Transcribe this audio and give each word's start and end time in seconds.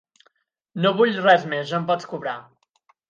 No 0.85 0.91
vull 1.01 1.13
res 1.25 1.45
més, 1.53 1.69
ja 1.73 1.77
em 1.81 1.85
pots 1.91 2.09
cobrar. 2.15 2.35